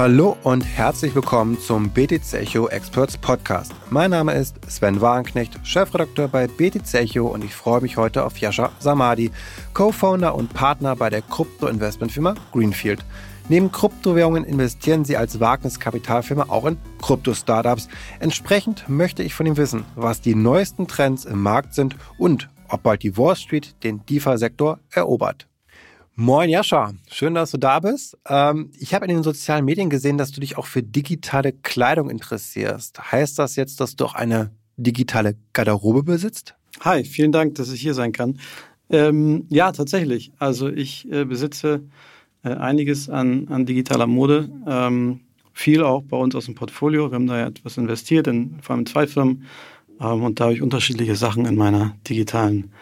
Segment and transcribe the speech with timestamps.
[0.00, 3.74] Hallo und herzlich willkommen zum BTC Echo Experts Podcast.
[3.90, 8.38] Mein Name ist Sven Wagenknecht, Chefredakteur bei BTC Echo und ich freue mich heute auf
[8.38, 9.30] Yasha Samadi,
[9.74, 13.04] Co-Founder und Partner bei der Krypto-Investmentfirma Greenfield.
[13.50, 17.88] Neben Kryptowährungen investieren sie als Wagniskapitalfirma auch in Krypto-Startups.
[18.20, 22.82] Entsprechend möchte ich von ihm wissen, was die neuesten Trends im Markt sind und ob
[22.82, 25.49] bald die Wall Street den DeFi-Sektor erobert.
[26.22, 28.14] Moin Jascha, schön, dass du da bist.
[28.28, 32.10] Ähm, ich habe in den sozialen Medien gesehen, dass du dich auch für digitale Kleidung
[32.10, 33.10] interessierst.
[33.10, 36.56] Heißt das jetzt, dass du auch eine digitale Garderobe besitzt?
[36.80, 38.38] Hi, vielen Dank, dass ich hier sein kann.
[38.90, 40.30] Ähm, ja, tatsächlich.
[40.38, 41.84] Also ich äh, besitze
[42.44, 44.50] äh, einiges an, an digitaler Mode.
[44.66, 45.20] Ähm,
[45.54, 47.10] viel auch bei uns aus dem Portfolio.
[47.10, 49.46] Wir haben da ja etwas investiert, in, vor allem in zwei Firmen.
[49.98, 52.72] Ähm, und da habe ich unterschiedliche Sachen in meiner digitalen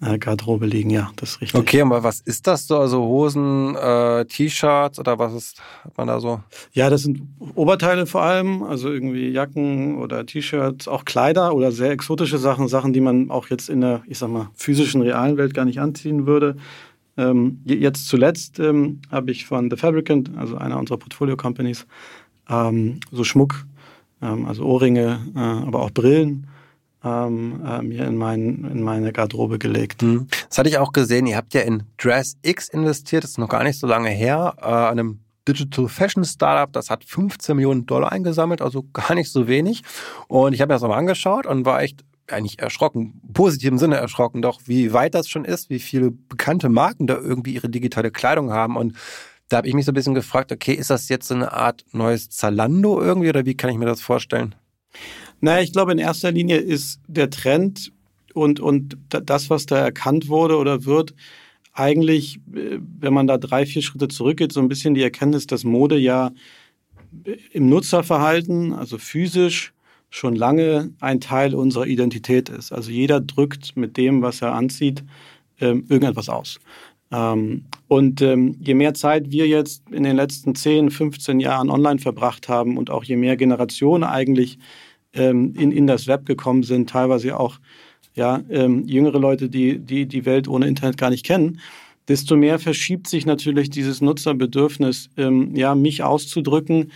[0.00, 1.60] Garderobe liegen, ja, das ist richtig.
[1.60, 2.78] Okay, aber was ist das so?
[2.78, 6.40] Also Hosen, äh, T-Shirts oder was ist, hat man da so?
[6.72, 7.22] Ja, das sind
[7.56, 12.92] Oberteile vor allem, also irgendwie Jacken oder T-Shirts, auch Kleider oder sehr exotische Sachen, Sachen,
[12.92, 16.26] die man auch jetzt in der, ich sag mal, physischen, realen Welt gar nicht anziehen
[16.26, 16.56] würde.
[17.16, 21.86] Ähm, jetzt zuletzt ähm, habe ich von The Fabricant, also einer unserer Portfolio-Companies,
[22.48, 23.66] ähm, so Schmuck,
[24.22, 26.46] ähm, also Ohrringe, äh, aber auch Brillen
[27.04, 30.02] ähm, äh, mir in, mein, in meine Garderobe gelegt.
[30.02, 30.26] Mhm.
[30.48, 31.26] Das hatte ich auch gesehen.
[31.26, 34.54] Ihr habt ja in Dress X investiert, das ist noch gar nicht so lange her,
[34.60, 39.48] äh, einem Digital Fashion Startup, das hat 15 Millionen Dollar eingesammelt, also gar nicht so
[39.48, 39.82] wenig.
[40.28, 43.96] Und ich habe mir das nochmal angeschaut und war echt eigentlich erschrocken, im positiven Sinne
[43.96, 48.10] erschrocken, doch wie weit das schon ist, wie viele bekannte Marken da irgendwie ihre digitale
[48.10, 48.76] Kleidung haben.
[48.76, 48.94] Und
[49.48, 51.84] da habe ich mich so ein bisschen gefragt, okay, ist das jetzt so eine Art
[51.92, 54.54] neues Zalando irgendwie oder wie kann ich mir das vorstellen?
[55.40, 57.92] Naja, ich glaube, in erster Linie ist der Trend
[58.34, 61.14] und, und das, was da erkannt wurde oder wird,
[61.72, 65.64] eigentlich, äh, wenn man da drei, vier Schritte zurückgeht, so ein bisschen die Erkenntnis, dass
[65.64, 66.32] Mode ja
[67.52, 69.72] im Nutzerverhalten, also physisch,
[70.10, 72.72] schon lange ein Teil unserer Identität ist.
[72.72, 75.04] Also jeder drückt mit dem, was er anzieht,
[75.60, 76.60] ähm, irgendetwas aus.
[77.10, 81.98] Ähm, und ähm, je mehr Zeit wir jetzt in den letzten 10, 15 Jahren online
[81.98, 84.58] verbracht haben und auch je mehr Generationen eigentlich
[85.12, 87.58] ähm, in, in das Web gekommen sind, teilweise auch
[88.14, 91.60] ja, ähm, jüngere Leute, die, die die Welt ohne Internet gar nicht kennen,
[92.08, 96.90] desto mehr verschiebt sich natürlich dieses Nutzerbedürfnis, ähm, ja, mich auszudrücken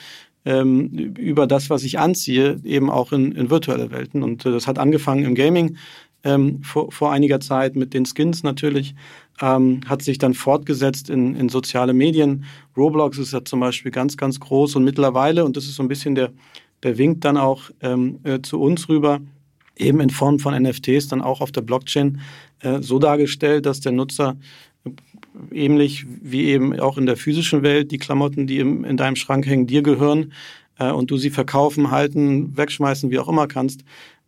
[0.45, 4.23] ähm, über das, was ich anziehe, eben auch in, in virtuelle Welten.
[4.23, 5.77] Und äh, das hat angefangen im Gaming
[6.25, 8.95] ähm, vor, vor einiger Zeit mit den Skins natürlich,
[9.41, 12.45] ähm, hat sich dann fortgesetzt in, in soziale Medien.
[12.77, 15.89] Roblox ist ja zum Beispiel ganz, ganz groß und mittlerweile, und das ist so ein
[15.89, 16.33] bisschen der,
[16.83, 19.21] der winkt dann auch ähm, äh, zu uns rüber,
[19.77, 22.21] eben in Form von NFTs, dann auch auf der Blockchain
[22.61, 24.37] äh, so dargestellt, dass der Nutzer
[24.85, 24.91] äh,
[25.53, 29.47] ähnlich wie eben auch in der physischen Welt die Klamotten, die im, in deinem Schrank
[29.47, 30.33] hängen, dir gehören
[30.79, 33.83] äh, und du sie verkaufen, halten, wegschmeißen, wie auch immer kannst,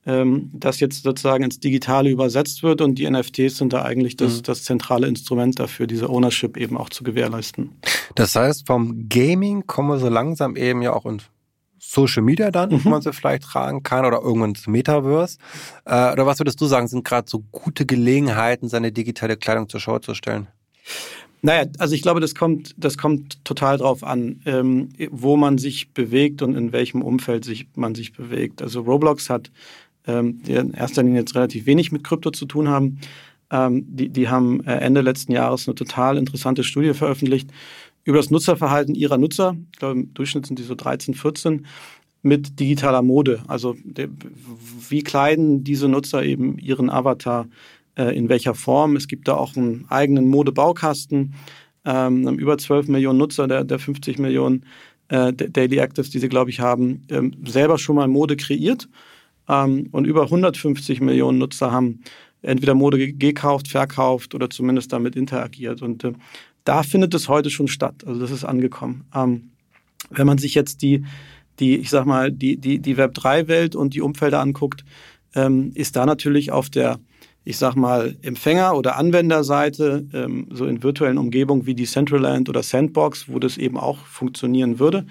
[0.07, 4.39] ähm, das jetzt sozusagen ins Digitale übersetzt wird und die NFTs sind da eigentlich das,
[4.39, 4.43] mhm.
[4.43, 7.71] das zentrale Instrument dafür, diese Ownership eben auch zu gewährleisten.
[8.15, 11.21] Das heißt, vom Gaming kommen wir so langsam eben ja auch in
[11.87, 12.85] Social Media dann, mhm.
[12.85, 15.39] wo man sie vielleicht tragen kann oder irgendwann ins Metaverse.
[15.85, 19.81] Äh, oder was würdest du sagen, sind gerade so gute Gelegenheiten, seine digitale Kleidung zur
[19.81, 20.49] Schau zu stellen?
[21.43, 25.93] Naja, also ich glaube, das kommt, das kommt total drauf an, ähm, wo man sich
[25.93, 28.63] bewegt und in welchem Umfeld sich, man sich bewegt.
[28.63, 29.51] Also Roblox hat
[30.07, 32.99] ähm, in erster Linie jetzt relativ wenig mit Krypto zu tun haben.
[33.51, 37.51] Ähm, die, die haben äh, Ende letzten Jahres eine total interessante Studie veröffentlicht
[38.05, 39.57] über das Nutzerverhalten ihrer Nutzer.
[39.73, 41.67] Ich glaube, im Durchschnitt sind die so 13, 14
[42.23, 43.43] mit digitaler Mode.
[43.49, 43.77] Also
[44.89, 47.47] wie kleiden diese Nutzer eben ihren Avatar,
[47.97, 48.97] äh, in welcher Form.
[48.97, 51.35] Es gibt da auch einen eigenen Modebaukasten.
[51.85, 54.65] Ähm, über 12 Millionen Nutzer der, der 50 Millionen
[55.09, 58.89] äh, Daily Actives, die sie, glaube ich, haben, ähm, selber schon mal Mode kreiert.
[59.49, 62.01] Ähm, und über 150 Millionen Nutzer haben
[62.45, 65.83] entweder Mode gekauft, verkauft oder zumindest damit interagiert.
[65.83, 66.13] Und äh,
[66.65, 68.05] da findet es heute schon statt.
[68.07, 69.05] Also das ist angekommen.
[69.15, 69.51] Ähm,
[70.11, 71.05] wenn man sich jetzt die,
[71.59, 74.85] die, ich sag mal, die, die, die Web3-Welt und die Umfelder anguckt,
[75.35, 76.99] ähm, ist da natürlich auf der,
[77.45, 82.63] ich sag mal, Empfänger- oder Anwenderseite, ähm, so in virtuellen Umgebungen wie die Centraland oder
[82.63, 85.07] Sandbox, wo das eben auch funktionieren würde,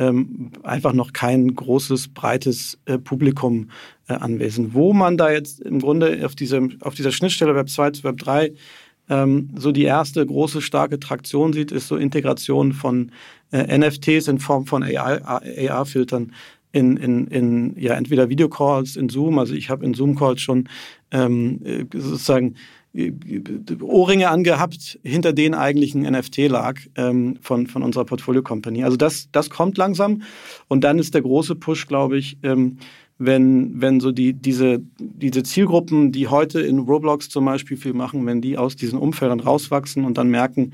[0.00, 3.70] ähm, einfach noch kein großes, breites äh, Publikum
[4.08, 4.74] äh, anwesend.
[4.74, 8.16] Wo man da jetzt im Grunde auf, diesem, auf dieser Schnittstelle Web 2 zu Web
[8.16, 8.52] 3
[9.10, 13.12] ähm, so die erste große, starke Traktion sieht, ist so Integration von
[13.52, 16.32] äh, NFTs in Form von AR-Filtern
[16.72, 20.68] in, in, in ja, entweder Videocalls in Zoom, also ich habe in Zoom-Calls schon
[21.10, 22.54] ähm, äh, sozusagen
[22.92, 28.82] Ohrringe angehabt, hinter denen eigentlich ein NFT lag ähm, von, von unserer Portfolio Company.
[28.82, 30.22] Also das, das kommt langsam.
[30.66, 32.78] Und dann ist der große Push, glaube ich, ähm,
[33.18, 38.24] wenn, wenn so die, diese, diese Zielgruppen, die heute in Roblox zum Beispiel viel machen,
[38.26, 40.72] wenn die aus diesen Umfeldern rauswachsen und dann merken,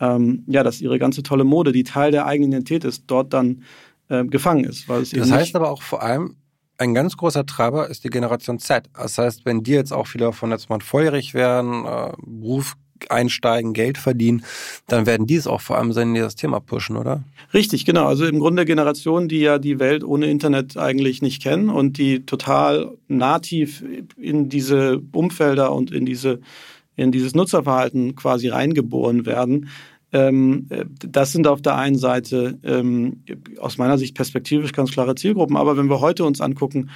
[0.00, 3.62] ähm, ja, dass ihre ganze tolle Mode, die Teil der eigenen Identität ist, dort dann
[4.08, 4.88] äh, gefangen ist.
[4.88, 6.36] Weil es das heißt aber auch vor allem,
[6.78, 8.84] ein ganz großer Treiber ist die Generation Z.
[8.94, 12.76] Das heißt, wenn die jetzt auch viele davon jetzt mal volljährig werden, äh, Beruf
[13.08, 14.44] einsteigen, Geld verdienen,
[14.86, 17.22] dann werden die es auch vor allem sein, die das Thema pushen, oder?
[17.54, 18.06] Richtig, genau.
[18.06, 22.26] Also im Grunde Generationen, die ja die Welt ohne Internet eigentlich nicht kennen und die
[22.26, 23.84] total nativ
[24.16, 26.40] in diese Umfelder und in diese
[26.96, 29.68] in dieses Nutzerverhalten quasi reingeboren werden.
[30.12, 30.68] Ähm,
[30.98, 33.22] das sind auf der einen Seite ähm,
[33.58, 35.56] aus meiner Sicht perspektivisch ganz klare Zielgruppen.
[35.56, 36.90] Aber wenn wir heute uns angucken,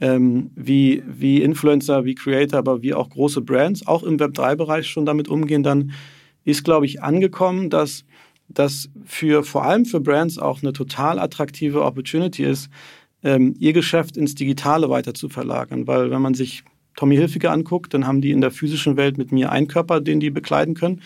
[0.00, 5.06] ähm, wie, wie Influencer, wie Creator, aber wie auch große Brands auch im Web3-Bereich schon
[5.06, 5.92] damit umgehen, dann
[6.44, 8.04] ist, glaube ich, angekommen, dass
[8.48, 12.70] das für vor allem für Brands auch eine total attraktive Opportunity ist,
[13.22, 15.86] ähm, ihr Geschäft ins Digitale weiter zu verlagern.
[15.86, 16.64] Weil wenn man sich
[16.96, 20.20] Tommy Hilfiger anguckt, dann haben die in der physischen Welt mit mir einen Körper, den
[20.20, 21.02] die bekleiden können.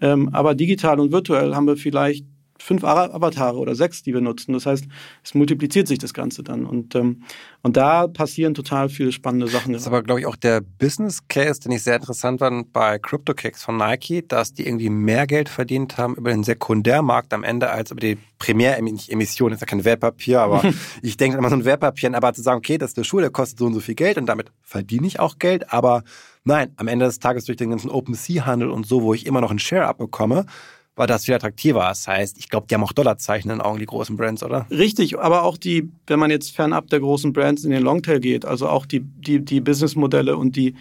[0.00, 2.24] Ähm, aber digital und virtuell haben wir vielleicht
[2.62, 4.52] fünf Avatare oder sechs, die wir nutzen.
[4.52, 4.84] Das heißt,
[5.24, 6.66] es multipliziert sich das Ganze dann.
[6.66, 7.22] Und, ähm,
[7.62, 9.72] und da passieren total viele spannende Sachen.
[9.72, 12.98] Das ist aber, glaube ich, auch der Business Case, den ich sehr interessant fand bei
[12.98, 17.70] CryptoKicks von Nike, dass die irgendwie mehr Geld verdient haben über den Sekundärmarkt am Ende
[17.70, 19.50] als über die Primäremission.
[19.50, 20.62] Das ist ja kein Wertpapier, aber
[21.02, 23.30] ich denke immer so ein Wertpapier, aber zu sagen, okay, das ist der Schuh, der
[23.30, 26.02] kostet so und so viel Geld und damit verdiene ich auch Geld, aber
[26.44, 29.50] nein, am Ende des Tages durch den ganzen Open-Sea-Handel und so, wo ich immer noch
[29.50, 30.46] einen Share abbekomme,
[30.96, 31.80] war das viel attraktiver.
[31.80, 34.66] Das heißt, ich glaube, die haben auch Dollarzeichen in den Augen, die großen Brands, oder?
[34.70, 38.44] Richtig, aber auch die, wenn man jetzt fernab der großen Brands in den Longtail geht,
[38.44, 40.74] also auch die, die, die Businessmodelle und die,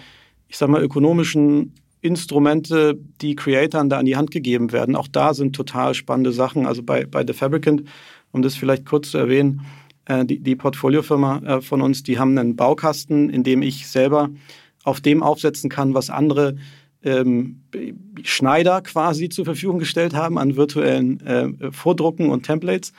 [0.48, 5.34] ich sag mal, ökonomischen Instrumente, die Creatoren da an die Hand gegeben werden, auch da
[5.34, 6.66] sind total spannende Sachen.
[6.66, 7.84] Also bei, bei The Fabricant,
[8.32, 9.62] um das vielleicht kurz zu erwähnen,
[10.06, 14.30] äh, die, die Portfoliofirma äh, von uns, die haben einen Baukasten, in dem ich selber
[14.84, 16.56] auf dem aufsetzen kann, was andere
[17.04, 17.62] ähm,
[18.24, 22.94] Schneider quasi zur Verfügung gestellt haben an virtuellen äh, Vordrucken und Templates.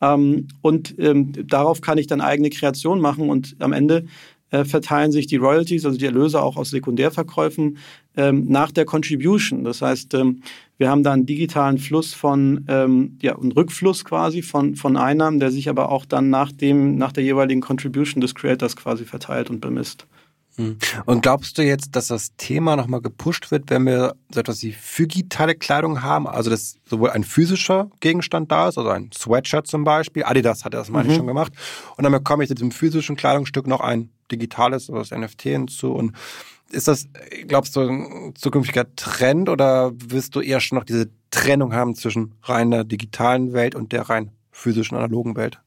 [0.00, 4.04] Ähm, und ähm, darauf kann ich dann eigene Kreation machen und am Ende
[4.50, 7.78] äh, verteilen sich die Royalties, also die Erlöse auch aus Sekundärverkäufen,
[8.16, 9.64] ähm, nach der Contribution.
[9.64, 10.42] Das heißt, ähm,
[10.78, 15.40] wir haben da einen digitalen Fluss von, ähm, ja, einen Rückfluss quasi von, von Einnahmen,
[15.40, 19.50] der sich aber auch dann nach dem, nach der jeweiligen Contribution des Creators quasi verteilt
[19.50, 20.06] und bemisst.
[20.58, 20.76] Hm.
[21.06, 24.72] Und glaubst du jetzt, dass das Thema nochmal gepusht wird, wenn wir so etwas wie
[24.72, 26.26] phygitale Kleidung haben?
[26.26, 30.24] Also, dass sowohl ein physischer Gegenstand da ist, also ein Sweatshirt zum Beispiel.
[30.24, 31.10] Adidas hat das, meine mhm.
[31.10, 31.52] ich, schon gemacht.
[31.96, 35.92] Und dann bekomme ich zu diesem physischen Kleidungsstück noch ein digitales, also das NFT hinzu.
[35.92, 36.16] Und
[36.72, 37.08] ist das,
[37.46, 42.34] glaubst du, ein zukünftiger Trend oder wirst du eher schon noch diese Trennung haben zwischen
[42.42, 45.60] reiner digitalen Welt und der rein physischen, analogen Welt?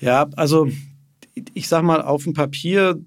[0.00, 0.66] Ja, also
[1.52, 2.98] ich sag mal, auf dem Papier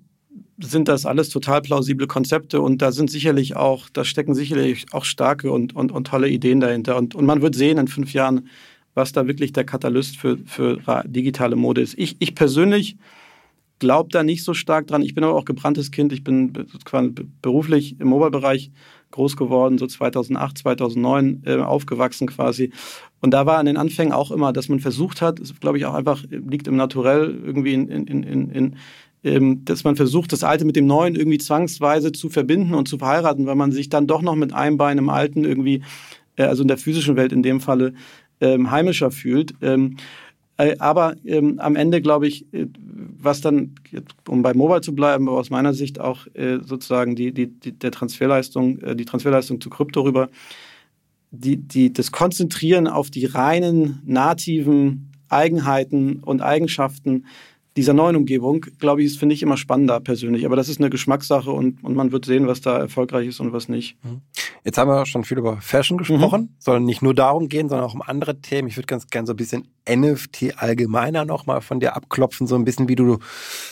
[0.59, 5.05] sind das alles total plausible Konzepte und da sind sicherlich auch, da stecken sicherlich auch
[5.05, 6.97] starke und, und, und tolle Ideen dahinter.
[6.97, 8.47] Und, und man wird sehen in fünf Jahren,
[8.95, 11.93] was da wirklich der Katalyst für, für digitale Mode ist.
[11.97, 12.97] Ich, ich persönlich
[13.79, 15.03] glaube da nicht so stark dran.
[15.03, 16.11] Ich bin aber auch gebranntes Kind.
[16.11, 16.51] Ich bin
[17.41, 18.71] beruflich im Mobile-Bereich
[19.11, 22.71] groß geworden, so 2008, 2009 äh, aufgewachsen quasi.
[23.21, 25.93] Und da war an den Anfängen auch immer, dass man versucht hat, glaube ich auch
[25.93, 28.75] einfach liegt im Naturell irgendwie in, in, in, in
[29.65, 33.45] dass man versucht, das Alte mit dem Neuen irgendwie zwangsweise zu verbinden und zu verheiraten,
[33.45, 35.81] weil man sich dann doch noch mit einem Bein im Alten irgendwie,
[36.35, 37.93] äh, also in der physischen Welt in dem Falle,
[38.39, 39.55] ähm, heimischer fühlt.
[39.61, 39.97] Ähm,
[40.57, 42.67] äh, aber ähm, am Ende glaube ich, äh,
[43.19, 43.75] was dann,
[44.27, 46.27] um bei Mobile zu bleiben, aber aus meiner Sicht auch
[46.61, 50.29] sozusagen die, die, die, der Transferleistung, die Transferleistung zu Krypto rüber,
[51.31, 57.25] die, die, das Konzentrieren auf die reinen nativen Eigenheiten und Eigenschaften
[57.77, 60.45] dieser neuen Umgebung, glaube ich, finde ich immer spannender persönlich.
[60.45, 63.53] Aber das ist eine Geschmackssache und, und man wird sehen, was da erfolgreich ist und
[63.53, 63.97] was nicht.
[64.03, 64.21] Mhm.
[64.63, 66.41] Jetzt haben wir schon viel über Fashion gesprochen.
[66.41, 66.49] Mhm.
[66.57, 68.67] Soll nicht nur darum gehen, sondern auch um andere Themen.
[68.67, 72.65] Ich würde ganz gerne so ein bisschen NFT allgemeiner nochmal von dir abklopfen, so ein
[72.65, 73.19] bisschen, wie du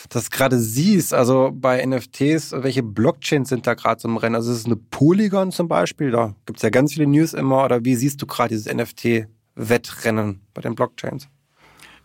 [0.10, 1.14] das gerade siehst.
[1.14, 4.36] Also bei NFTs, welche Blockchains sind da gerade so im Rennen?
[4.36, 6.12] Also ist es eine Polygon zum Beispiel?
[6.12, 7.66] Da gibt es ja ganz viele News immer.
[7.66, 11.28] Oder wie siehst du gerade dieses NFT-Wettrennen bei den Blockchains?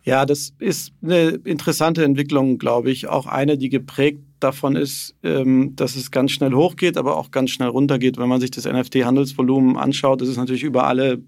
[0.02, 3.09] Ja, das ist eine interessante Entwicklung, glaube ich.
[3.09, 7.50] Auch eine, die geprägt davon ist, ähm, dass es ganz schnell hochgeht, aber auch ganz
[7.50, 8.16] schnell runtergeht.
[8.16, 11.23] Wenn man sich das NFT-Handelsvolumen anschaut, ist es natürlich über alle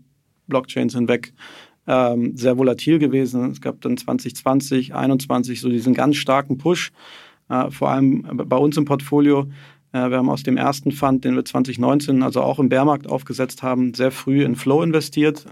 [0.47, 1.35] Blockchains hinweg
[1.87, 3.51] ähm, sehr volatil gewesen.
[3.51, 6.93] Es gab dann 2020, 2021 so diesen ganz starken Push,
[7.51, 9.49] äh, vor allem bei uns im Portfolio
[9.93, 13.63] Äh, wir haben aus dem ersten Fund, den wir 2019, also auch im Bärmarkt aufgesetzt
[13.63, 15.45] haben, sehr früh in Flow investiert.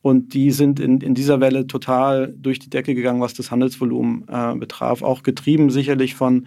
[0.00, 4.24] Und die sind in, in dieser Welle total durch die Decke gegangen, was das Handelsvolumen
[4.28, 5.02] äh, betraf.
[5.02, 6.46] Auch getrieben sicherlich von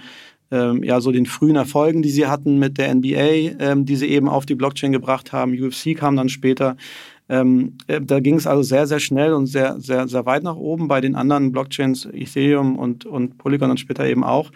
[0.52, 4.08] ähm, ja, so den frühen Erfolgen, die sie hatten mit der NBA, ähm, die sie
[4.08, 5.54] eben auf die Blockchain gebracht haben.
[5.54, 6.76] UFC kam dann später.
[7.30, 10.58] Ähm, äh, da ging es also sehr, sehr schnell und sehr, sehr, sehr weit nach
[10.58, 10.90] oben.
[10.90, 14.52] Bei den anderen Blockchains, Ethereum und, und Polygon dann später eben auch.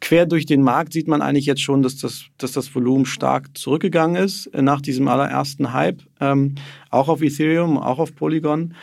[0.00, 3.56] Quer durch den Markt sieht man eigentlich jetzt schon, dass das, dass das Volumen stark
[3.56, 6.54] zurückgegangen ist äh, nach diesem allerersten Hype, ähm,
[6.90, 8.74] auch auf Ethereum, auch auf Polygon.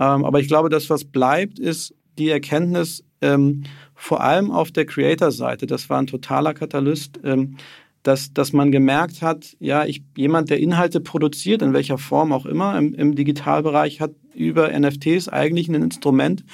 [0.00, 3.64] Ähm, aber ich glaube, das, was bleibt, ist die Erkenntnis, ähm,
[3.94, 7.56] vor allem auf der Creator-Seite, das war ein totaler Katalyst, ähm,
[8.02, 12.44] dass, dass man gemerkt hat, ja, ich, jemand, der Inhalte produziert, in welcher Form auch
[12.44, 16.44] immer, im, im Digitalbereich, hat über NFTs eigentlich ein Instrument,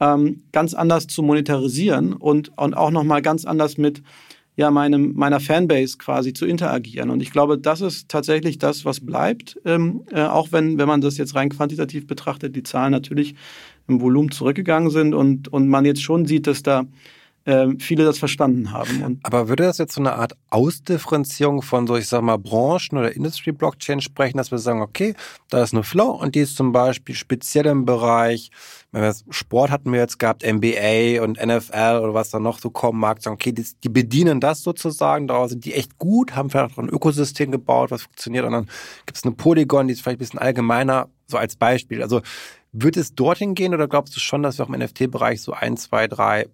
[0.00, 4.02] ähm, ganz anders zu monetarisieren und, und auch nochmal ganz anders mit
[4.56, 7.10] ja, meinem, meiner Fanbase quasi zu interagieren.
[7.10, 11.00] Und ich glaube, das ist tatsächlich das, was bleibt, ähm, äh, auch wenn, wenn man
[11.00, 13.34] das jetzt rein quantitativ betrachtet, die Zahlen natürlich
[13.88, 16.84] im Volumen zurückgegangen sind und, und man jetzt schon sieht, dass da
[17.78, 19.02] viele das verstanden haben.
[19.02, 22.98] Und Aber würde das jetzt so eine Art Ausdifferenzierung von so, ich sag mal, Branchen
[22.98, 25.14] oder Industry-Blockchain sprechen, dass wir sagen, okay,
[25.48, 28.50] da ist eine Flow und die ist zum Beispiel speziell im Bereich,
[29.30, 33.22] Sport hatten wir jetzt gehabt, NBA und NFL oder was da noch so kommen mag,
[33.22, 36.82] sagen, okay, die, die bedienen das sozusagen, da sind die echt gut, haben vielleicht auch
[36.82, 38.66] ein Ökosystem gebaut, was funktioniert und dann
[39.06, 42.02] gibt es eine Polygon, die ist vielleicht ein bisschen allgemeiner, so als Beispiel.
[42.02, 42.20] Also
[42.72, 45.76] wird es dorthin gehen oder glaubst du schon, dass wir auch im NFT-Bereich so ein,
[45.76, 46.46] zwei, drei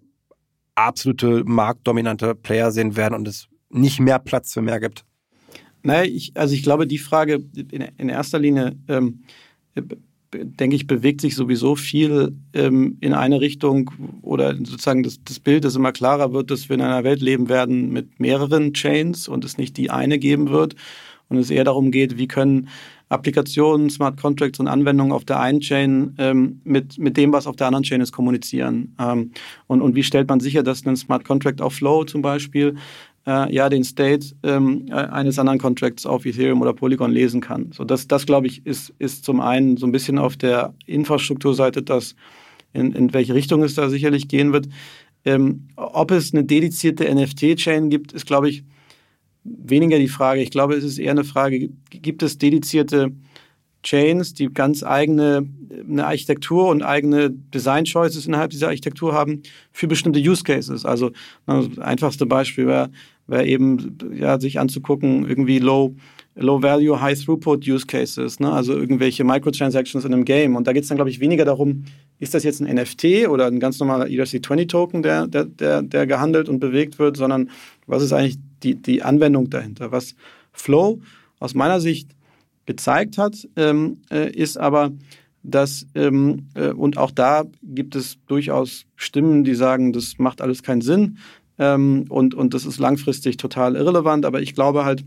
[0.77, 5.03] absolute marktdominante Player sehen werden und es nicht mehr Platz für mehr gibt?
[5.83, 9.23] Naja, ich, also ich glaube, die Frage in, in erster Linie, ähm,
[10.33, 13.91] denke ich, bewegt sich sowieso viel ähm, in eine Richtung
[14.21, 17.49] oder sozusagen das, das Bild, das immer klarer wird, dass wir in einer Welt leben
[17.49, 20.75] werden mit mehreren Chains und es nicht die eine geben wird
[21.29, 22.69] und es eher darum geht, wie können
[23.09, 27.55] Applikationen, Smart Contracts und Anwendungen auf der einen Chain ähm, mit, mit dem, was auf
[27.55, 28.95] der anderen Chain ist, kommunizieren.
[28.99, 29.31] Ähm,
[29.67, 32.75] und, und wie stellt man sicher, dass ein Smart Contract auf Flow zum Beispiel
[33.25, 37.71] äh, ja den State ähm, äh, eines anderen Contracts auf Ethereum oder Polygon lesen kann.
[37.73, 41.83] So das, das glaube ich, ist, ist zum einen so ein bisschen auf der Infrastrukturseite,
[41.83, 42.15] dass
[42.73, 44.67] in, in welche Richtung es da sicherlich gehen wird.
[45.25, 48.63] Ähm, ob es eine dedizierte NFT-Chain gibt, ist, glaube ich,
[49.47, 50.41] weniger die Frage.
[50.41, 53.11] Ich glaube, es ist eher eine Frage, gibt es dedizierte
[53.83, 55.47] Chains, die ganz eigene
[55.87, 60.85] eine Architektur und eigene Design Choices innerhalb dieser Architektur haben für bestimmte Use Cases.
[60.85, 61.11] Also
[61.45, 62.89] das einfachste Beispiel wäre
[63.27, 65.95] wär eben ja, sich anzugucken, irgendwie Low,
[66.39, 68.51] Low Value, High Throughput Use Cases, ne?
[68.51, 70.55] also irgendwelche Microtransactions in einem Game.
[70.55, 71.85] Und da geht es dann, glaube ich, weniger darum,
[72.19, 76.47] ist das jetzt ein NFT oder ein ganz normaler ERC20-Token, der, der, der, der gehandelt
[76.47, 77.49] und bewegt wird, sondern
[77.87, 79.91] was ist eigentlich die, die Anwendung dahinter?
[79.91, 80.15] Was
[80.51, 80.99] Flow
[81.39, 82.11] aus meiner Sicht
[82.65, 84.91] gezeigt hat, ähm, äh, ist aber,
[85.41, 90.61] dass, ähm, äh, und auch da gibt es durchaus Stimmen, die sagen, das macht alles
[90.61, 91.17] keinen Sinn
[91.57, 95.03] ähm, und, und das ist langfristig total irrelevant, aber ich glaube halt,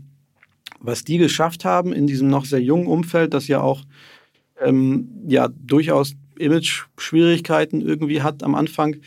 [0.81, 3.83] was die geschafft haben in diesem noch sehr jungen Umfeld, das ja auch
[4.59, 8.97] ähm, ja durchaus Image-Schwierigkeiten irgendwie hat am Anfang,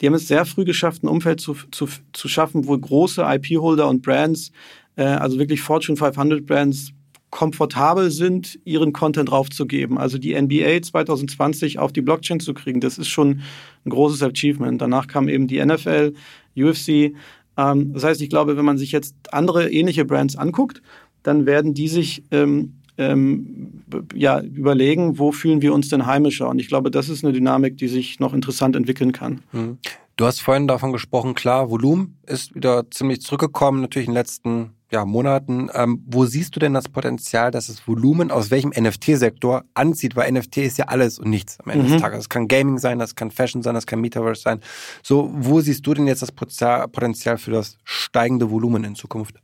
[0.00, 3.88] die haben es sehr früh geschafft, ein Umfeld zu, zu, zu schaffen, wo große IP-Holder
[3.88, 4.50] und Brands,
[4.96, 6.92] äh, also wirklich Fortune 500 Brands,
[7.30, 9.96] komfortabel sind, ihren Content draufzugeben.
[9.96, 13.40] Also die NBA 2020 auf die Blockchain zu kriegen, das ist schon
[13.86, 14.82] ein großes Achievement.
[14.82, 16.12] Danach kam eben die NFL,
[16.54, 17.14] UFC.
[17.56, 20.82] Ähm, das heißt, ich glaube, wenn man sich jetzt andere ähnliche Brands anguckt,
[21.22, 23.82] dann werden die sich ähm, ähm,
[24.14, 26.48] ja, überlegen, wo fühlen wir uns denn heimischer.
[26.48, 29.40] Und ich glaube, das ist eine Dynamik, die sich noch interessant entwickeln kann.
[29.52, 29.78] Mhm.
[30.16, 34.70] Du hast vorhin davon gesprochen, klar, Volumen ist wieder ziemlich zurückgekommen, natürlich in den letzten
[34.90, 35.70] ja, Monaten.
[35.72, 40.14] Ähm, wo siehst du denn das Potenzial, dass das Volumen aus welchem NFT-Sektor anzieht?
[40.14, 41.92] Weil NFT ist ja alles und nichts am Ende mhm.
[41.92, 42.18] des Tages.
[42.18, 44.60] Das kann Gaming sein, das kann Fashion sein, das kann Metaverse sein.
[45.02, 49.36] So, wo siehst du denn jetzt das Potenzial für das steigende Volumen in Zukunft?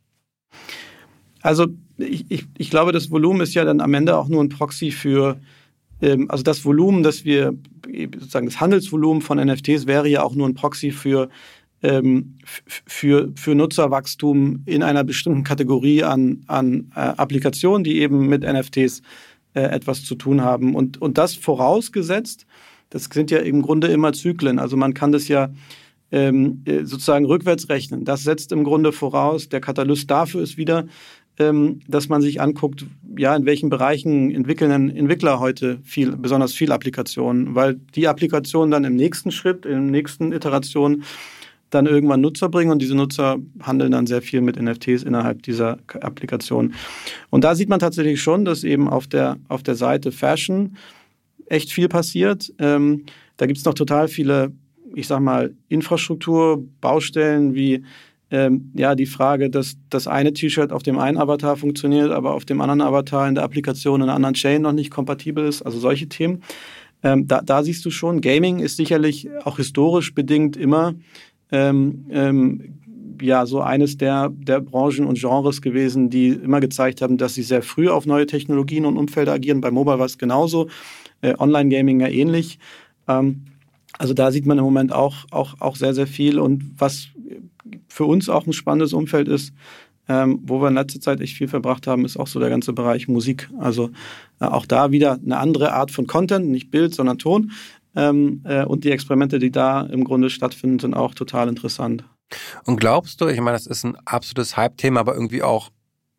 [1.48, 4.50] Also ich, ich, ich glaube, das Volumen ist ja dann am Ende auch nur ein
[4.50, 5.40] Proxy für
[6.02, 7.54] ähm, also das Volumen, das wir,
[8.18, 11.30] sozusagen das Handelsvolumen von NFTs wäre ja auch nur ein Proxy für
[11.82, 12.34] ähm,
[12.66, 19.00] für, für Nutzerwachstum in einer bestimmten Kategorie an, an äh, Applikationen, die eben mit NFTs
[19.54, 20.74] äh, etwas zu tun haben.
[20.74, 22.44] Und, und das vorausgesetzt,
[22.90, 24.58] das sind ja im Grunde immer Zyklen.
[24.58, 25.48] Also man kann das ja
[26.10, 28.04] ähm, äh, sozusagen rückwärts rechnen.
[28.04, 30.86] Das setzt im Grunde voraus, der Katalyst dafür ist wieder,
[31.38, 36.72] ähm, dass man sich anguckt, ja, in welchen Bereichen entwickeln Entwickler heute viel, besonders viel
[36.72, 41.04] Applikationen, weil die Applikationen dann im nächsten Schritt, in der nächsten Iteration
[41.70, 45.78] dann irgendwann Nutzer bringen und diese Nutzer handeln dann sehr viel mit NFTs innerhalb dieser
[46.00, 46.74] Applikation.
[47.30, 50.76] Und da sieht man tatsächlich schon, dass eben auf der, auf der Seite Fashion
[51.46, 52.52] echt viel passiert.
[52.58, 53.04] Ähm,
[53.36, 54.52] da gibt es noch total viele,
[54.94, 57.84] ich sag mal, Infrastruktur, Baustellen wie
[58.30, 62.44] ähm, ja, die Frage, dass das eine T-Shirt auf dem einen Avatar funktioniert, aber auf
[62.44, 65.62] dem anderen Avatar in der Applikation in einer anderen Chain noch nicht kompatibel ist.
[65.62, 66.42] Also solche Themen.
[67.02, 70.94] Ähm, da, da siehst du schon, Gaming ist sicherlich auch historisch bedingt immer
[71.52, 72.74] ähm, ähm,
[73.20, 77.42] ja so eines der, der Branchen und Genres gewesen, die immer gezeigt haben, dass sie
[77.42, 79.60] sehr früh auf neue Technologien und Umfelder agieren.
[79.60, 80.68] Bei Mobile war es genauso,
[81.22, 82.58] äh, Online-Gaming ja ähnlich.
[83.06, 83.44] Ähm,
[83.96, 86.38] also da sieht man im Moment auch, auch, auch sehr, sehr viel.
[86.38, 87.08] Und was
[87.88, 89.52] für uns auch ein spannendes Umfeld ist,
[90.08, 92.72] ähm, wo wir in letzter Zeit echt viel verbracht haben, ist auch so der ganze
[92.72, 93.50] Bereich Musik.
[93.58, 93.90] Also
[94.40, 97.52] äh, auch da wieder eine andere Art von Content, nicht Bild, sondern Ton.
[97.94, 102.04] Ähm, äh, und die Experimente, die da im Grunde stattfinden, sind auch total interessant.
[102.64, 105.70] Und glaubst du, ich meine, das ist ein absolutes Hype-Thema, aber irgendwie auch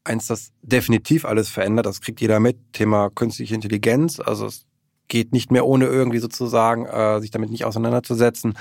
[0.04, 1.86] eins, das definitiv alles verändert.
[1.86, 2.58] Das kriegt jeder mit.
[2.74, 4.20] Thema künstliche Intelligenz.
[4.20, 4.66] Also es
[5.10, 8.54] geht nicht mehr ohne irgendwie sozusagen äh, sich damit nicht auseinanderzusetzen.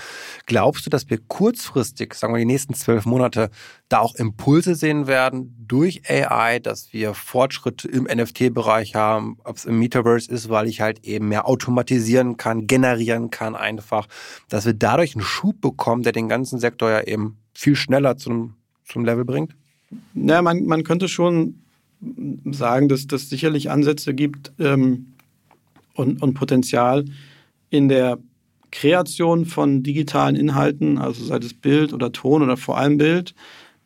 [0.47, 3.51] Glaubst du, dass wir kurzfristig, sagen wir die nächsten zwölf Monate,
[3.89, 9.65] da auch Impulse sehen werden durch AI, dass wir Fortschritte im NFT-Bereich haben, ob es
[9.65, 14.09] im Metaverse ist, weil ich halt eben mehr automatisieren kann, generieren kann einfach,
[14.49, 18.55] dass wir dadurch einen Schub bekommen, der den ganzen Sektor ja eben viel schneller zum,
[18.85, 19.55] zum Level bringt?
[20.15, 21.63] Ja, man, man könnte schon
[22.51, 25.15] sagen, dass das sicherlich Ansätze gibt, ähm,
[25.99, 27.05] und, und Potenzial
[27.71, 28.19] in der
[28.71, 33.35] Kreation von digitalen Inhalten, also sei es Bild oder Ton oder vor allem Bild,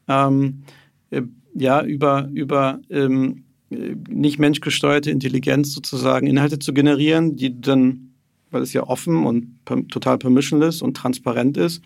[0.08, 0.62] ähm,
[1.10, 1.22] äh,
[1.54, 8.12] ja, über, über ähm, nicht menschgesteuerte Intelligenz sozusagen Inhalte zu generieren, die dann,
[8.50, 11.82] weil es ja offen und total permissionless und transparent ist,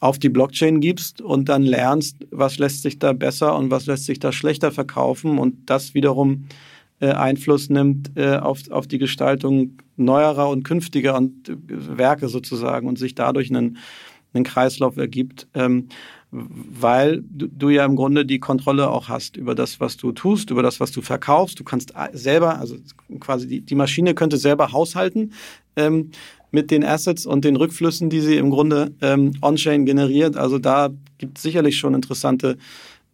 [0.00, 4.06] auf die Blockchain gibst und dann lernst, was lässt sich da besser und was lässt
[4.06, 6.46] sich da schlechter verkaufen und das wiederum
[7.00, 12.88] äh, Einfluss nimmt äh, auf, auf die Gestaltung neuerer und künftiger und, äh, Werke sozusagen
[12.88, 13.78] und sich dadurch einen,
[14.32, 15.88] einen Kreislauf ergibt, ähm,
[16.30, 20.50] weil du, du, ja im Grunde die Kontrolle auch hast über das, was du tust,
[20.50, 21.60] über das, was du verkaufst.
[21.60, 22.76] Du kannst selber, also
[23.20, 25.32] quasi die, die Maschine könnte selber haushalten
[25.76, 26.10] ähm,
[26.50, 30.36] mit den Assets und den Rückflüssen, die sie im Grunde ähm, on-chain generiert.
[30.36, 32.56] Also da gibt es sicherlich schon interessante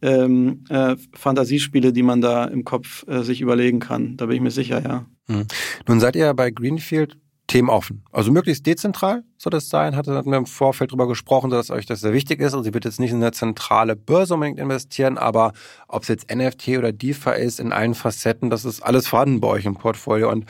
[0.01, 4.17] ähm, äh, Fantasiespiele, die man da im Kopf äh, sich überlegen kann.
[4.17, 5.05] Da bin ich mir sicher, ja.
[5.27, 5.45] Mhm.
[5.87, 7.17] Nun seid ihr bei Greenfield
[7.51, 8.03] themenoffen.
[8.11, 9.95] Also möglichst dezentral soll das sein.
[9.95, 12.53] Hatte, hatten wir im Vorfeld darüber gesprochen, dass euch das sehr wichtig ist.
[12.53, 15.51] Also ihr wird jetzt nicht in eine zentrale Börse unbedingt investieren, aber
[15.87, 19.49] ob es jetzt NFT oder DeFi ist, in allen Facetten, das ist alles vorhanden bei
[19.49, 20.31] euch im Portfolio.
[20.31, 20.45] Und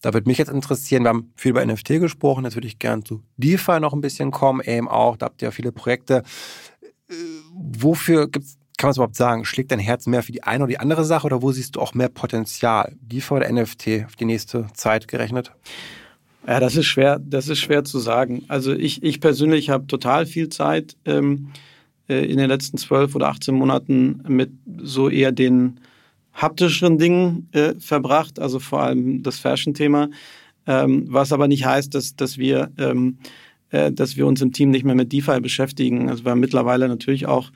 [0.00, 3.04] da würde mich jetzt interessieren, wir haben viel über NFT gesprochen, jetzt würde ich gern
[3.04, 6.22] zu DeFi noch ein bisschen kommen, eben auch, da habt ihr ja viele Projekte.
[7.08, 7.14] Äh,
[7.52, 9.44] wofür gibt es kann man es überhaupt sagen?
[9.44, 11.80] Schlägt dein Herz mehr für die eine oder die andere Sache oder wo siehst du
[11.80, 12.94] auch mehr Potenzial?
[13.00, 15.52] DeFi oder NFT auf die nächste Zeit gerechnet?
[16.46, 18.44] Ja, das ist schwer, das ist schwer zu sagen.
[18.48, 21.48] Also ich, ich persönlich habe total viel Zeit ähm,
[22.08, 24.50] äh, in den letzten zwölf oder 18 Monaten mit
[24.82, 25.80] so eher den
[26.34, 30.10] haptischen Dingen äh, verbracht, also vor allem das Fashion-Thema,
[30.66, 33.18] ähm, was aber nicht heißt, dass, dass wir ähm,
[33.70, 36.08] äh, dass wir uns im Team nicht mehr mit DeFi beschäftigen.
[36.08, 37.50] Also wir haben mittlerweile natürlich auch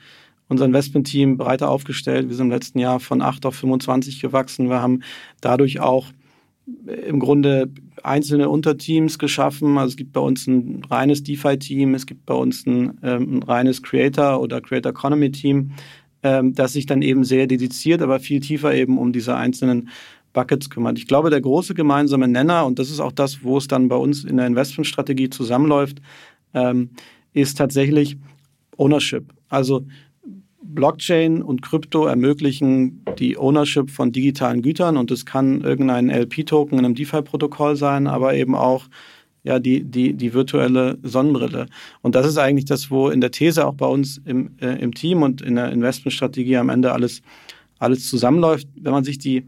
[0.48, 2.28] unser Investmentteam breiter aufgestellt.
[2.28, 4.68] Wir sind im letzten Jahr von 8 auf 25 gewachsen.
[4.68, 5.02] Wir haben
[5.40, 6.06] dadurch auch
[6.86, 7.70] äh, im Grunde
[8.02, 9.76] einzelne Unterteams geschaffen.
[9.78, 13.42] Also es gibt bei uns ein reines DeFi-Team, es gibt bei uns ein, ähm, ein
[13.42, 15.72] reines Creator- oder Creator Economy-Team,
[16.22, 19.88] ähm, das sich dann eben sehr dediziert, aber viel tiefer eben um diese einzelnen
[20.32, 20.98] Buckets kümmert.
[20.98, 23.96] Ich glaube, der große gemeinsame Nenner, und das ist auch das, wo es dann bei
[23.96, 26.00] uns in der Investmentstrategie zusammenläuft,
[26.54, 26.90] ähm,
[27.32, 28.16] ist tatsächlich
[28.76, 29.32] Ownership.
[29.48, 29.86] Also
[30.74, 36.84] Blockchain und Krypto ermöglichen die Ownership von digitalen Gütern und es kann irgendein LP-Token in
[36.84, 38.84] einem DeFi-Protokoll sein, aber eben auch
[39.44, 41.66] ja, die, die, die virtuelle Sonnenbrille.
[42.02, 44.92] Und das ist eigentlich das, wo in der These auch bei uns im, äh, im
[44.92, 47.22] Team und in der Investmentstrategie am Ende alles,
[47.78, 48.68] alles zusammenläuft.
[48.76, 49.44] Wenn man sich die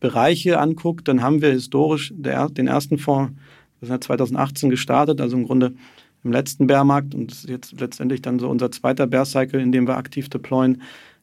[0.00, 3.32] Bereiche anguckt, dann haben wir historisch der, den ersten Fonds,
[3.80, 5.74] das ist ja 2018 gestartet, also im Grunde
[6.24, 10.28] im letzten Bärmarkt und jetzt letztendlich dann so unser zweiter Bär-Cycle, in dem wir aktiv
[10.28, 10.82] deployen.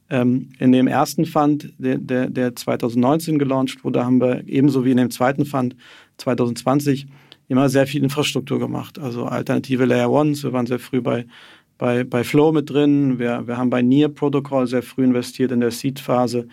[0.09, 4.91] Ähm, in dem ersten Fund, der, der, der 2019 gelauncht wurde, haben wir ebenso wie
[4.91, 5.75] in dem zweiten Fund
[6.17, 7.07] 2020
[7.47, 8.99] immer sehr viel Infrastruktur gemacht.
[8.99, 11.25] Also alternative Layer Ones, wir waren sehr früh bei,
[11.77, 15.59] bei, bei Flow mit drin, wir, wir haben bei Near Protocol sehr früh investiert in
[15.59, 16.47] der Seed-Phase.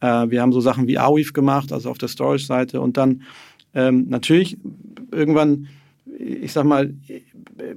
[0.00, 3.22] Äh, wir haben so Sachen wie Arweave gemacht, also auf der Storage-Seite und dann
[3.74, 4.56] ähm, natürlich
[5.12, 5.68] irgendwann,
[6.18, 6.94] ich sag mal,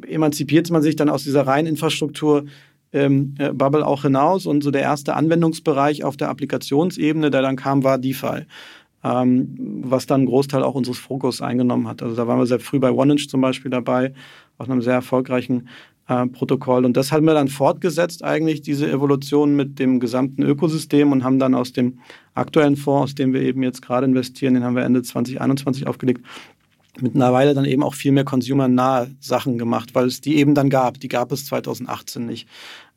[0.07, 2.45] emanzipiert man sich dann aus dieser reinen Infrastruktur
[2.91, 7.55] ähm, äh, Bubble auch hinaus und so der erste Anwendungsbereich auf der Applikationsebene, der dann
[7.55, 8.45] kam, war DeFi.
[9.01, 12.03] Ähm, was dann einen Großteil auch unseres Fokus eingenommen hat.
[12.03, 14.13] Also da waren wir sehr früh bei OneInch zum Beispiel dabei,
[14.57, 15.69] auf einem sehr erfolgreichen
[16.09, 16.83] äh, Protokoll.
[16.83, 21.39] Und das haben wir dann fortgesetzt, eigentlich diese Evolution mit dem gesamten Ökosystem und haben
[21.39, 21.99] dann aus dem
[22.33, 26.25] aktuellen Fonds, aus dem wir eben jetzt gerade investieren, den haben wir Ende 2021 aufgelegt,
[26.99, 30.99] mittlerweile dann eben auch viel mehr consumernahe Sachen gemacht, weil es die eben dann gab.
[30.99, 32.47] Die gab es 2018 nicht.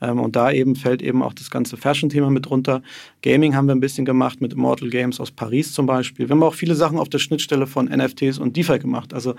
[0.00, 2.82] Ähm, und da eben fällt eben auch das ganze Fashion-Thema mit runter.
[3.22, 6.28] Gaming haben wir ein bisschen gemacht mit Immortal Games aus Paris zum Beispiel.
[6.28, 9.14] Wir haben auch viele Sachen auf der Schnittstelle von NFTs und DeFi gemacht.
[9.14, 9.34] Also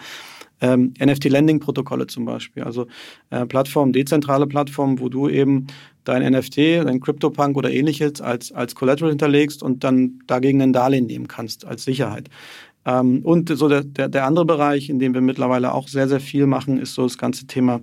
[0.62, 2.63] ähm, NFT-Lending-Protokolle zum Beispiel.
[2.63, 2.88] Also
[3.30, 5.68] äh, Plattformen, dezentrale Plattformen, wo du eben
[6.06, 11.06] dein NFT, dein CryptoPunk oder ähnliches als, als Collateral hinterlegst und dann dagegen ein Darlehen
[11.06, 12.30] nehmen kannst als Sicherheit.
[12.86, 16.19] Ähm, und so der, der, der, andere Bereich, in dem wir mittlerweile auch sehr, sehr
[16.19, 17.82] viel machen, ist so das ganze Thema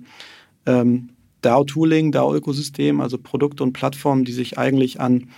[0.67, 1.11] ähm,
[1.43, 5.29] DAO-Tooling, DAO-Ökosystem, also Produkte und Plattformen, die sich eigentlich an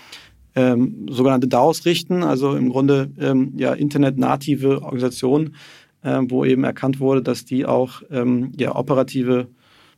[0.55, 5.55] ähm, sogenannte DAOs richten, also im Grunde ähm, ja internetnative Organisationen,
[6.03, 9.49] äh, wo eben erkannt wurde, dass die auch ähm, ja operative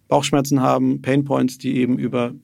[0.08, 2.34] Bauchschmerzen haben, Painpoints, die eben über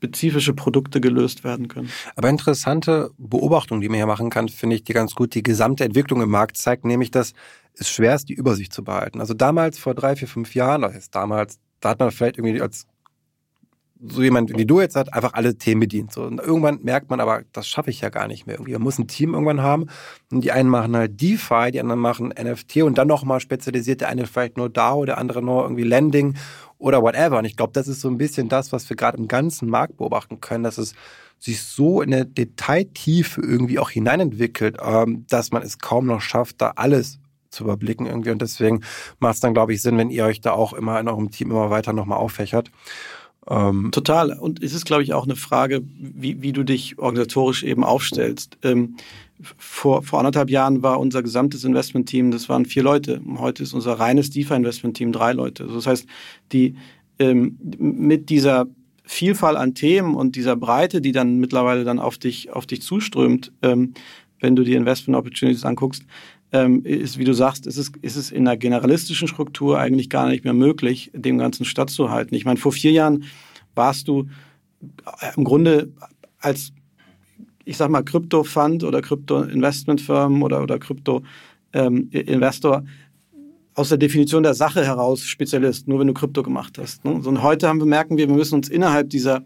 [0.00, 1.90] spezifische Produkte gelöst werden können.
[2.16, 5.84] Aber interessante Beobachtung, die man hier machen kann, finde ich, die ganz gut die gesamte
[5.84, 7.34] Entwicklung im Markt zeigt, nämlich, dass
[7.74, 9.20] es schwer ist, die Übersicht zu behalten.
[9.20, 12.62] Also damals, vor drei, vier, fünf Jahren, das ist damals, da hat man vielleicht irgendwie
[12.62, 12.86] als
[14.02, 16.12] so jemand wie du jetzt hat, einfach alle Themen bedient.
[16.12, 16.22] So.
[16.22, 18.72] Und irgendwann merkt man aber, das schaffe ich ja gar nicht mehr irgendwie.
[18.72, 19.88] Man muss ein Team irgendwann haben.
[20.32, 24.00] Und die einen machen halt DeFi, die anderen machen NFT und dann nochmal spezialisiert.
[24.00, 26.36] Der eine vielleicht nur DAO, der andere nur irgendwie Lending
[26.80, 27.38] oder whatever.
[27.38, 29.98] Und ich glaube, das ist so ein bisschen das, was wir gerade im ganzen Markt
[29.98, 30.94] beobachten können, dass es
[31.38, 36.60] sich so in der Detailtiefe irgendwie auch hineinentwickelt, ähm, dass man es kaum noch schafft,
[36.60, 37.18] da alles
[37.50, 38.30] zu überblicken irgendwie.
[38.30, 38.82] Und deswegen
[39.18, 41.50] macht es dann, glaube ich, Sinn, wenn ihr euch da auch immer in eurem Team
[41.50, 42.70] immer weiter nochmal auffächert.
[43.48, 44.32] Ähm Total.
[44.38, 48.58] Und es ist, glaube ich, auch eine Frage, wie, wie du dich organisatorisch eben aufstellst.
[48.62, 48.96] Ähm,
[49.56, 53.20] vor, vor anderthalb Jahren war unser gesamtes Investmentteam, das waren vier Leute.
[53.38, 55.64] Heute ist unser reines DeFi-Investment-Team drei Leute.
[55.64, 56.06] Also das heißt,
[56.52, 56.76] die
[57.18, 58.66] ähm, mit dieser
[59.04, 63.52] Vielfalt an Themen und dieser Breite, die dann mittlerweile dann auf dich, auf dich zuströmt,
[63.62, 63.94] ähm,
[64.40, 66.04] wenn du die Investment Opportunities anguckst,
[66.52, 70.28] ähm, ist, wie du sagst, ist es, ist es in einer generalistischen Struktur eigentlich gar
[70.28, 72.36] nicht mehr möglich, dem Ganzen stattzuhalten.
[72.36, 73.24] Ich meine, vor vier Jahren
[73.74, 74.26] warst du
[75.36, 75.92] im Grunde
[76.38, 76.72] als,
[77.64, 82.88] ich sag mal, Krypto-Fund oder Krypto-Investment-Firm oder, oder Krypto-Investor ähm,
[83.74, 87.04] aus der Definition der Sache heraus Spezialist, nur wenn du Krypto gemacht hast.
[87.04, 87.12] Ne?
[87.12, 89.44] Und heute haben wir, merken wir, wir müssen uns innerhalb dieser,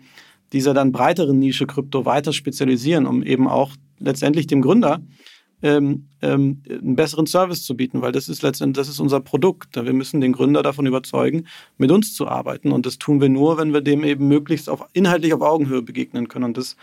[0.53, 5.03] dieser dann breiteren Nische Krypto weiter spezialisieren, um eben auch letztendlich dem Gründer
[5.65, 9.75] ähm, ähm, einen besseren Service zu bieten, weil das ist letztendlich, das ist unser Produkt.
[9.75, 11.47] Wir müssen den Gründer davon überzeugen,
[11.79, 12.71] mit uns zu arbeiten.
[12.71, 16.29] Und das tun wir nur, wenn wir dem eben möglichst auf, inhaltlich auf Augenhöhe begegnen
[16.29, 16.45] können.
[16.45, 16.77] Und das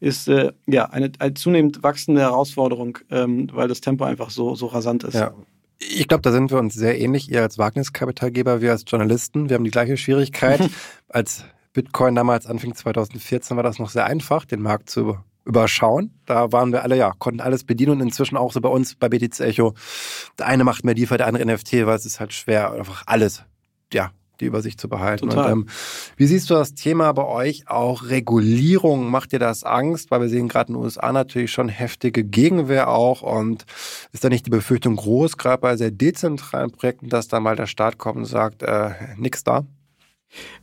[0.00, 4.66] ist äh, ja eine, eine, zunehmend wachsende Herausforderung, ähm, weil das Tempo einfach so, so
[4.66, 5.14] rasant ist.
[5.14, 5.32] Ja.
[5.78, 9.48] Ich glaube, da sind wir uns sehr ähnlich, ihr als Wagniskapitalgeber, wir als Journalisten.
[9.48, 10.68] Wir haben die gleiche Schwierigkeit.
[11.08, 15.16] als Bitcoin damals anfing 2014 war das noch sehr einfach, den Markt zu
[15.48, 16.12] überschauen.
[16.26, 19.08] Da waren wir alle, ja, konnten alles bedienen und inzwischen auch so bei uns bei
[19.08, 19.74] BTC Echo.
[20.38, 23.44] Der eine macht mehr DeFi, der andere NFT, weil es ist halt schwer, einfach alles,
[23.92, 25.30] ja, die Übersicht zu behalten.
[25.30, 25.52] Total.
[25.52, 25.66] Und, ähm,
[26.16, 29.10] wie siehst du das Thema bei euch auch Regulierung?
[29.10, 30.10] Macht dir das Angst?
[30.10, 33.64] Weil wir sehen gerade in den USA natürlich schon heftige Gegenwehr auch und
[34.12, 37.66] ist da nicht die Befürchtung groß, gerade bei sehr dezentralen Projekten, dass da mal der
[37.66, 39.64] Staat kommt und sagt, äh, nix da?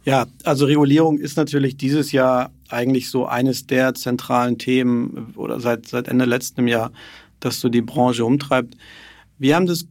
[0.04, 5.88] Ja, also Regulierung ist natürlich dieses Jahr eigentlich so eines der zentralen Themen oder seit,
[5.88, 6.92] seit Ende letztem Jahr,
[7.40, 8.76] das so die Branche umtreibt.
[9.38, 9.88] Wir haben das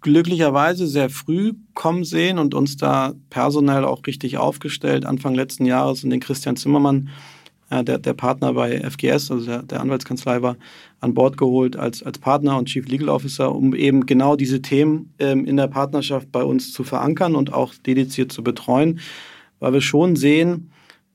[0.00, 5.04] glücklicherweise sehr früh kommen sehen und uns da personell auch richtig aufgestellt.
[5.04, 7.08] Anfang letzten Jahres und den Christian Zimmermann,
[7.70, 10.56] äh, der, der Partner bei FGS, also der, der Anwaltskanzlei war,
[11.00, 15.12] an Bord geholt als, als Partner und Chief Legal Officer, um eben genau diese Themen
[15.18, 19.00] ähm, in der Partnerschaft bei uns zu verankern und auch dediziert zu betreuen,
[19.58, 20.70] weil wir schon sehen,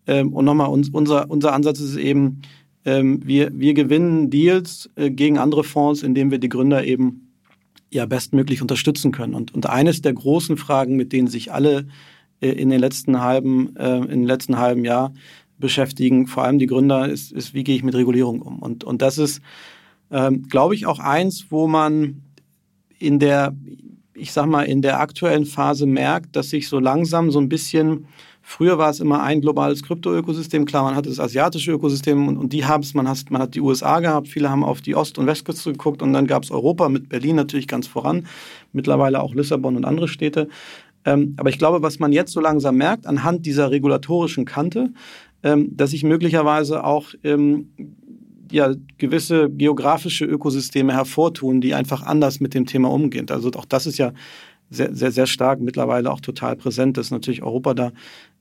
[0.07, 2.41] ähm, und nochmal, uns, unser, unser Ansatz ist eben,
[2.85, 7.31] ähm, wir, wir gewinnen Deals äh, gegen andere Fonds, indem wir die Gründer eben
[7.91, 9.35] ja bestmöglich unterstützen können.
[9.35, 11.87] Und, und eines der großen Fragen, mit denen sich alle
[12.41, 15.13] äh, in den letzten halben, äh, in den letzten halben Jahr
[15.61, 18.59] beschäftigen, vor allem die Gründer, ist, ist wie gehe ich mit Regulierung um?
[18.59, 19.41] Und, und das ist,
[20.11, 22.23] ähm, glaube ich, auch eins, wo man
[22.99, 23.55] in der,
[24.13, 28.07] ich sag mal, in der aktuellen Phase merkt, dass sich so langsam so ein bisschen
[28.43, 30.65] Früher war es immer ein globales Krypto-Ökosystem.
[30.65, 33.55] Klar, man hatte das asiatische Ökosystem und, und die haben es, man, hat, man hat
[33.55, 36.51] die USA gehabt, viele haben auf die Ost- und Westküste geguckt und dann gab es
[36.51, 38.27] Europa mit Berlin natürlich ganz voran,
[38.73, 40.49] mittlerweile auch Lissabon und andere Städte.
[41.05, 44.91] Ähm, aber ich glaube, was man jetzt so langsam merkt, anhand dieser regulatorischen Kante,
[45.41, 47.71] dass sich möglicherweise auch ähm,
[48.51, 53.25] ja, gewisse geografische Ökosysteme hervortun, die einfach anders mit dem Thema umgehen.
[53.29, 54.13] Also auch das ist ja
[54.69, 57.91] sehr, sehr, sehr stark mittlerweile auch total präsent, dass natürlich Europa da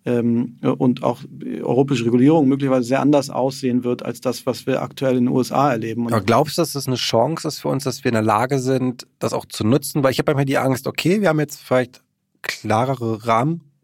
[0.05, 1.21] ähm, und auch
[1.63, 5.73] europäische Regulierung möglicherweise sehr anders aussehen wird als das, was wir aktuell in den USA
[5.73, 6.07] erleben.
[6.07, 8.59] Aber glaubst du, dass das eine Chance ist für uns, dass wir in der Lage
[8.61, 10.03] sind, das auch zu nutzen?
[10.03, 12.03] Weil ich habe manchmal die Angst, okay, wir haben jetzt vielleicht
[12.43, 13.27] klarere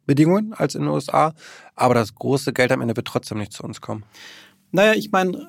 [0.07, 1.35] Rahmenbedingungen als in den USA,
[1.75, 4.05] aber das große Geld am Ende wird trotzdem nicht zu uns kommen.
[4.73, 5.49] Naja, ich meine,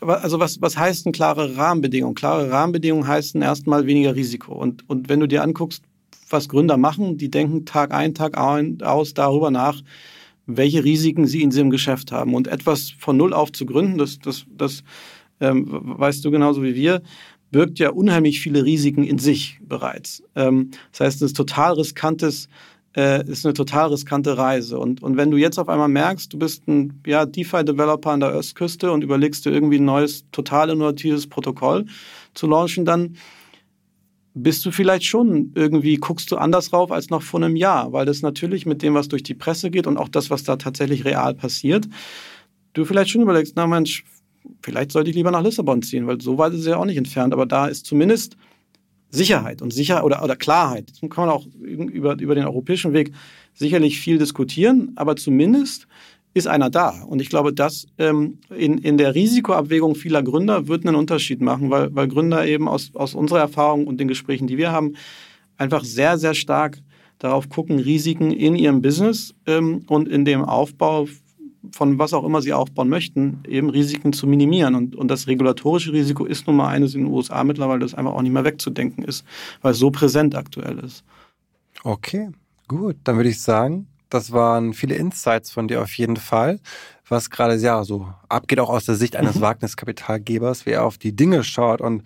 [0.00, 2.14] also was, was heißt eine klare Rahmenbedingung?
[2.14, 4.54] Klare Rahmenbedingungen heißen erstmal weniger Risiko.
[4.54, 5.82] Und, und wenn du dir anguckst,
[6.30, 9.80] was Gründer machen, die denken Tag ein, Tag aus darüber nach,
[10.46, 12.34] welche Risiken sie in ihrem Geschäft haben.
[12.34, 14.82] Und etwas von Null auf zu gründen, das, das, das
[15.40, 17.02] ähm, weißt du genauso wie wir,
[17.50, 20.22] birgt ja unheimlich viele Risiken in sich bereits.
[20.34, 22.48] Ähm, das heißt, es ist total riskantes
[22.96, 24.78] äh, ist eine total riskante Reise.
[24.78, 28.34] Und, und wenn du jetzt auf einmal merkst, du bist ein ja, DeFi-Developer an der
[28.34, 31.86] Ostküste und überlegst dir irgendwie ein neues, total innovatives Protokoll
[32.34, 33.16] zu launchen, dann
[34.34, 38.04] bist du vielleicht schon irgendwie, guckst du anders rauf als noch vor einem Jahr, weil
[38.04, 41.04] das natürlich mit dem, was durch die Presse geht und auch das, was da tatsächlich
[41.04, 41.88] real passiert,
[42.72, 44.04] du vielleicht schon überlegst, na Mensch,
[44.62, 46.96] vielleicht sollte ich lieber nach Lissabon ziehen, weil so weit ist es ja auch nicht
[46.96, 48.36] entfernt, aber da ist zumindest
[49.14, 50.90] Sicherheit und Sicher oder, oder Klarheit.
[50.90, 53.12] Das kann man auch über, über den europäischen Weg
[53.54, 55.86] sicherlich viel diskutieren, aber zumindest
[56.34, 57.02] ist einer da.
[57.06, 61.70] Und ich glaube, das ähm, in, in der Risikoabwägung vieler Gründer wird einen Unterschied machen,
[61.70, 64.94] weil, weil Gründer eben aus, aus unserer Erfahrung und den Gesprächen, die wir haben,
[65.56, 66.78] einfach sehr, sehr stark
[67.18, 71.06] darauf gucken, Risiken in ihrem Business ähm, und in dem Aufbau
[71.72, 74.74] von was auch immer sie aufbauen möchten, eben Risiken zu minimieren.
[74.74, 78.12] Und, und das regulatorische Risiko ist nun mal eines in den USA mittlerweile, das einfach
[78.12, 79.24] auch nicht mehr wegzudenken ist,
[79.62, 81.04] weil es so präsent aktuell ist.
[81.82, 82.30] Okay,
[82.68, 82.96] gut.
[83.04, 86.60] Dann würde ich sagen, das waren viele Insights von dir auf jeden Fall,
[87.08, 89.40] was gerade ja so abgeht, auch aus der Sicht eines.
[89.40, 91.80] Wagniskapitalgebers, wie er auf die Dinge schaut.
[91.80, 92.04] Und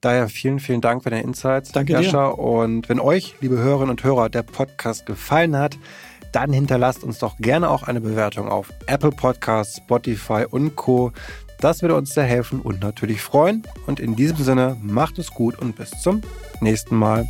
[0.00, 2.30] daher vielen, vielen Dank für deine Insights, Danke Jascha.
[2.30, 2.38] Dir.
[2.38, 5.76] Und wenn euch, liebe Hörerinnen und Hörer, der Podcast gefallen hat,
[6.32, 11.12] dann hinterlasst uns doch gerne auch eine Bewertung auf Apple Podcasts, Spotify und Co.
[11.58, 13.62] Das würde uns sehr helfen und natürlich freuen.
[13.86, 16.22] Und in diesem Sinne, macht es gut und bis zum
[16.60, 17.28] nächsten Mal.